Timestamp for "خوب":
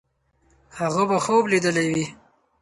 1.25-1.43